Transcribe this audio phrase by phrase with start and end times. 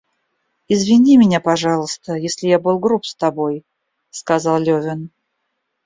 [0.67, 3.63] Извини меня, пожалуйста, если я был груб с тобой,—
[4.09, 5.11] сказал Левин.